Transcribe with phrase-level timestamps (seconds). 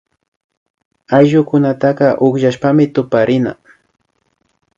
[1.17, 3.51] Ayllukunataka ukllashpami tuparina